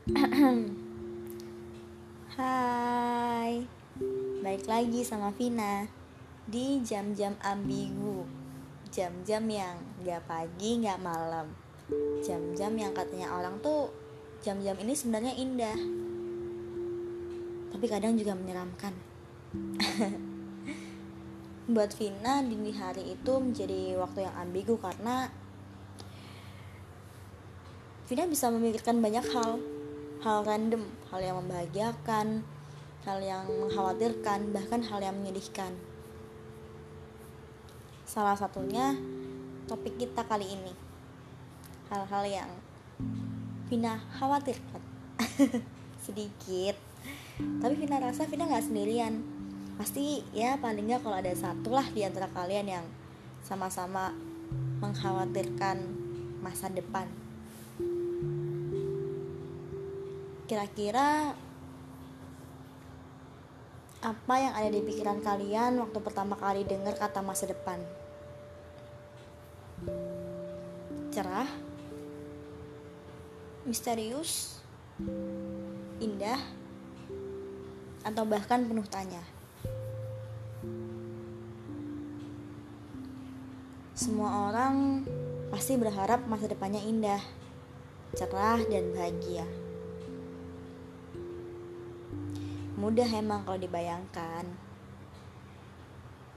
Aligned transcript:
Hai, 2.40 3.60
balik 4.40 4.64
lagi 4.64 5.04
sama 5.04 5.28
Vina 5.36 5.84
di 6.48 6.80
jam-jam 6.80 7.36
ambigu, 7.44 8.24
jam-jam 8.88 9.44
yang 9.44 9.76
gak 10.00 10.24
pagi 10.24 10.80
gak 10.80 11.04
malam, 11.04 11.52
jam-jam 12.24 12.72
yang 12.80 12.96
katanya 12.96 13.28
orang 13.28 13.60
tuh 13.60 13.92
jam-jam 14.40 14.72
ini 14.80 14.96
sebenarnya 14.96 15.36
indah, 15.36 15.76
tapi 17.68 17.84
kadang 17.84 18.16
juga 18.16 18.32
menyeramkan. 18.32 18.96
Buat 21.76 21.92
Vina 22.00 22.40
dini 22.40 22.72
hari 22.72 23.20
itu 23.20 23.32
menjadi 23.36 24.00
waktu 24.00 24.24
yang 24.24 24.32
ambigu 24.48 24.80
karena 24.80 25.28
Vina 28.08 28.24
bisa 28.24 28.48
memikirkan 28.48 29.04
banyak 29.04 29.28
hal 29.36 29.60
hal 30.20 30.44
random, 30.44 30.84
hal 31.08 31.20
yang 31.24 31.36
membahagiakan, 31.40 32.44
hal 33.08 33.18
yang 33.24 33.48
mengkhawatirkan, 33.48 34.52
bahkan 34.52 34.84
hal 34.84 35.00
yang 35.00 35.16
menyedihkan. 35.16 35.72
Salah 38.04 38.36
satunya 38.36 39.00
topik 39.64 39.96
kita 39.96 40.20
kali 40.28 40.44
ini. 40.44 40.74
Hal-hal 41.88 42.24
yang 42.28 42.50
Vina 43.72 43.96
khawatirkan. 44.20 44.82
Sedikit. 46.04 46.76
Tapi 47.40 47.74
Vina 47.80 47.96
rasa 47.96 48.28
Vina 48.28 48.44
gak 48.44 48.68
sendirian. 48.68 49.24
Pasti 49.80 50.20
ya 50.36 50.60
paling 50.60 50.84
nggak 50.84 51.00
kalau 51.00 51.16
ada 51.16 51.32
satu 51.32 51.72
lah 51.72 51.88
di 51.88 52.04
antara 52.04 52.28
kalian 52.28 52.68
yang 52.68 52.86
sama-sama 53.40 54.12
mengkhawatirkan 54.84 55.80
masa 56.44 56.68
depan 56.68 57.08
Kira-kira 60.50 61.30
apa 64.02 64.34
yang 64.34 64.50
ada 64.50 64.66
di 64.66 64.82
pikiran 64.82 65.22
kalian 65.22 65.78
waktu 65.78 66.02
pertama 66.02 66.34
kali 66.34 66.66
dengar 66.66 66.98
kata 66.98 67.22
masa 67.22 67.46
depan? 67.46 67.78
Cerah, 71.14 71.46
misterius, 73.62 74.58
indah, 76.02 76.42
atau 78.02 78.26
bahkan 78.26 78.66
penuh 78.66 78.90
tanya. 78.90 79.22
Semua 83.94 84.50
orang 84.50 85.06
pasti 85.54 85.78
berharap 85.78 86.26
masa 86.26 86.50
depannya 86.50 86.82
indah, 86.82 87.22
cerah, 88.18 88.58
dan 88.66 88.90
bahagia. 88.98 89.69
Mudah 92.80 93.04
emang 93.12 93.44
kalau 93.44 93.60
dibayangkan. 93.60 94.48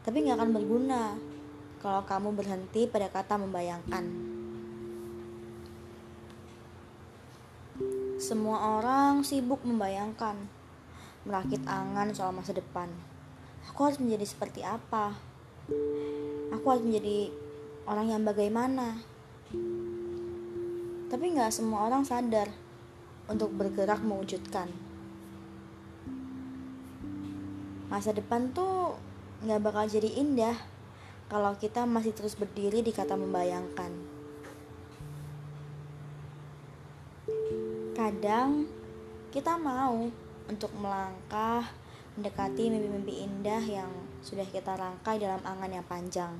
Tapi 0.00 0.16
nggak 0.24 0.40
akan 0.40 0.56
berguna 0.56 1.20
kalau 1.84 2.00
kamu 2.08 2.32
berhenti 2.32 2.88
pada 2.88 3.12
kata 3.12 3.36
membayangkan. 3.36 4.08
Semua 8.16 8.80
orang 8.80 9.20
sibuk 9.20 9.60
membayangkan, 9.68 10.40
merakit 11.28 11.60
angan 11.68 12.08
soal 12.16 12.32
masa 12.32 12.56
depan. 12.56 12.88
Aku 13.68 13.84
harus 13.84 14.00
menjadi 14.00 14.24
seperti 14.24 14.64
apa? 14.64 15.12
Aku 16.56 16.64
harus 16.72 16.88
menjadi 16.88 17.28
orang 17.84 18.16
yang 18.16 18.24
bagaimana? 18.24 18.96
Tapi 21.12 21.24
nggak 21.36 21.52
semua 21.52 21.84
orang 21.84 22.00
sadar 22.08 22.48
untuk 23.28 23.52
bergerak 23.52 24.00
mewujudkan 24.00 24.89
masa 27.90 28.14
depan 28.14 28.54
tuh 28.54 28.94
nggak 29.42 29.60
bakal 29.66 29.84
jadi 29.90 30.06
indah 30.22 30.54
kalau 31.26 31.58
kita 31.58 31.82
masih 31.82 32.14
terus 32.14 32.38
berdiri 32.38 32.86
di 32.86 32.94
kata 32.94 33.18
membayangkan. 33.18 33.90
Kadang 37.98 38.70
kita 39.34 39.58
mau 39.58 40.06
untuk 40.46 40.70
melangkah 40.78 41.66
mendekati 42.14 42.70
mimpi-mimpi 42.70 43.26
indah 43.26 43.62
yang 43.62 43.90
sudah 44.22 44.46
kita 44.46 44.74
rangkai 44.74 45.18
dalam 45.22 45.42
angan 45.42 45.70
yang 45.70 45.86
panjang. 45.86 46.34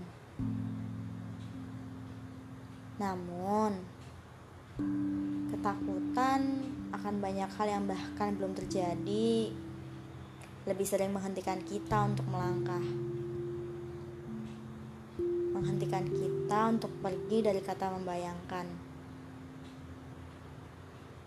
Namun, 2.99 3.81
ketakutan 5.51 6.69
akan 6.91 7.15
banyak 7.23 7.51
hal 7.55 7.67
yang 7.71 7.85
bahkan 7.87 8.35
belum 8.37 8.53
terjadi 8.53 9.55
lebih 10.71 10.87
sering 10.87 11.11
menghentikan 11.11 11.59
kita 11.67 12.07
untuk 12.07 12.23
melangkah. 12.31 12.79
Menghentikan 15.51 16.07
kita 16.07 16.61
untuk 16.71 16.95
pergi 17.03 17.43
dari 17.43 17.59
kata 17.59 17.91
membayangkan. 17.99 18.67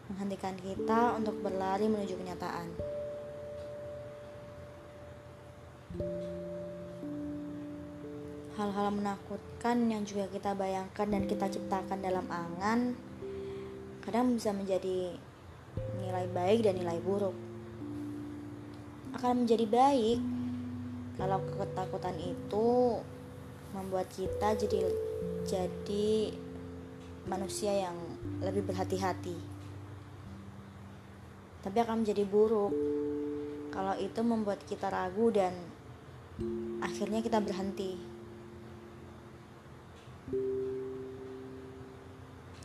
Menghentikan 0.08 0.56
kita 0.56 1.20
untuk 1.20 1.36
berlari 1.44 1.92
menuju 1.92 2.16
kenyataan. 2.16 2.68
Hal-hal 8.56 8.88
menakutkan 8.96 9.92
yang 9.92 10.08
juga 10.08 10.32
kita 10.32 10.56
bayangkan 10.56 11.08
dan 11.12 11.28
kita 11.28 11.52
ciptakan 11.52 12.00
dalam 12.00 12.26
angan 12.32 12.96
kadang 14.08 14.36
bisa 14.36 14.56
menjadi 14.56 15.16
nilai 16.00 16.28
baik 16.32 16.64
dan 16.64 16.76
nilai 16.76 17.00
buruk 17.02 17.53
akan 19.14 19.46
menjadi 19.46 19.66
baik 19.70 20.20
kalau 21.14 21.38
ketakutan 21.54 22.18
itu 22.18 22.98
membuat 23.74 24.10
kita 24.10 24.58
jadi 24.58 24.90
jadi 25.46 26.34
manusia 27.30 27.90
yang 27.90 27.98
lebih 28.42 28.66
berhati-hati. 28.66 29.38
Tapi 31.64 31.78
akan 31.80 32.04
menjadi 32.04 32.28
buruk 32.28 32.74
kalau 33.72 33.96
itu 33.98 34.20
membuat 34.22 34.62
kita 34.68 34.92
ragu 34.92 35.32
dan 35.32 35.54
akhirnya 36.84 37.24
kita 37.24 37.40
berhenti. 37.40 37.96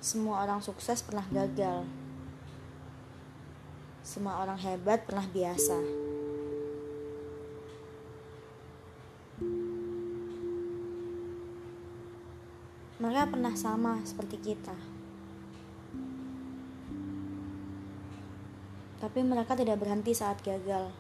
Semua 0.01 0.43
orang 0.49 0.65
sukses 0.65 1.05
pernah 1.05 1.27
gagal. 1.29 1.85
Semua 4.01 4.41
orang 4.41 4.57
hebat 4.57 5.05
pernah 5.05 5.29
biasa. 5.29 6.08
Mereka 13.09 13.33
pernah 13.33 13.57
sama 13.57 14.05
seperti 14.05 14.37
kita. 14.37 14.77
Tapi 19.01 19.25
mereka 19.25 19.57
tidak 19.57 19.81
berhenti 19.81 20.13
saat 20.13 20.45
gagal 20.45 20.93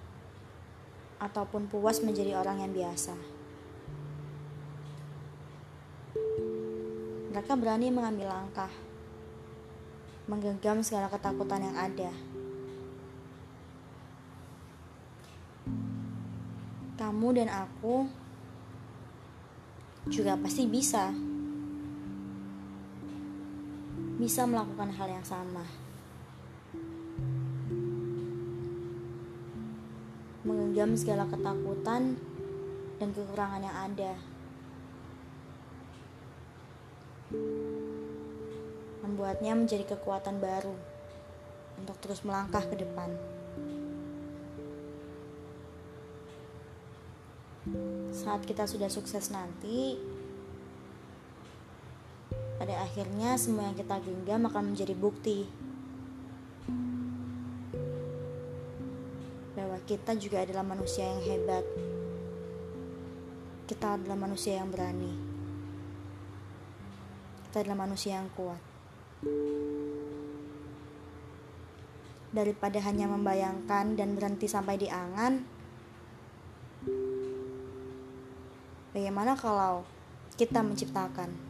ataupun 1.20 1.68
puas 1.68 2.00
menjadi 2.00 2.40
orang 2.40 2.64
yang 2.64 2.72
biasa. 2.72 3.12
Mereka 7.28 7.52
berani 7.60 7.92
mengambil 7.92 8.32
langkah, 8.32 8.72
menggenggam 10.32 10.80
segala 10.80 11.12
ketakutan 11.12 11.60
yang 11.60 11.76
ada. 11.76 12.08
Kamu 16.96 17.28
dan 17.36 17.52
aku 17.52 18.08
juga 20.08 20.40
pasti 20.40 20.64
bisa 20.64 21.12
bisa 24.18 24.42
melakukan 24.50 24.90
hal 24.98 25.08
yang 25.14 25.22
sama. 25.22 25.62
Menggenggam 30.42 30.98
segala 30.98 31.30
ketakutan 31.30 32.18
dan 32.98 33.08
kekurangan 33.14 33.62
yang 33.62 33.76
ada. 33.78 34.12
Membuatnya 39.06 39.54
menjadi 39.54 39.86
kekuatan 39.94 40.42
baru 40.42 40.74
untuk 41.78 41.94
terus 42.02 42.26
melangkah 42.26 42.66
ke 42.66 42.74
depan. 42.74 43.14
Saat 48.10 48.42
kita 48.50 48.66
sudah 48.66 48.90
sukses 48.90 49.30
nanti, 49.30 49.94
pada 52.58 52.74
akhirnya 52.82 53.38
semua 53.38 53.70
yang 53.70 53.76
kita 53.78 54.02
genggam 54.02 54.46
akan 54.48 54.74
menjadi 54.74 54.94
bukti 54.98 55.46
bahwa 59.54 59.78
kita 59.86 60.14
juga 60.18 60.42
adalah 60.44 60.64
manusia 60.66 61.06
yang 61.06 61.22
hebat. 61.22 61.64
Kita 63.68 64.00
adalah 64.00 64.16
manusia 64.16 64.58
yang 64.58 64.72
berani. 64.72 65.12
Kita 67.48 67.62
adalah 67.64 67.78
manusia 67.84 68.16
yang 68.16 68.28
kuat. 68.32 68.60
daripada 72.28 72.76
hanya 72.84 73.08
membayangkan 73.08 73.96
dan 73.96 74.12
berhenti 74.12 74.44
sampai 74.44 74.76
di 74.76 74.88
angan 74.92 75.40
bagaimana 78.92 79.32
kalau 79.32 79.88
kita 80.36 80.60
menciptakan 80.60 81.47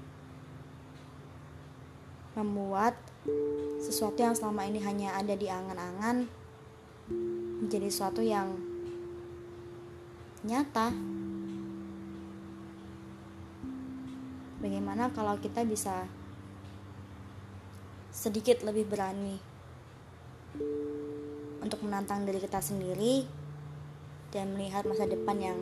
membuat 2.38 2.94
sesuatu 3.82 4.22
yang 4.22 4.38
selama 4.38 4.62
ini 4.70 4.78
hanya 4.82 5.18
ada 5.18 5.34
di 5.34 5.50
angan-angan 5.50 6.30
menjadi 7.58 7.90
sesuatu 7.90 8.22
yang 8.22 8.54
nyata 10.46 10.94
bagaimana 14.62 15.10
kalau 15.10 15.34
kita 15.42 15.66
bisa 15.66 16.06
sedikit 18.14 18.62
lebih 18.62 18.86
berani 18.86 19.38
untuk 21.62 21.82
menantang 21.82 22.22
diri 22.22 22.38
kita 22.38 22.62
sendiri 22.62 23.26
dan 24.30 24.54
melihat 24.54 24.86
masa 24.86 25.06
depan 25.06 25.36
yang 25.38 25.58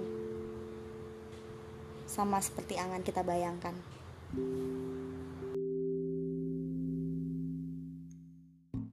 sama 2.07 2.39
seperti 2.39 2.79
angan 2.79 3.03
kita 3.03 3.21
bayangkan. 3.27 3.75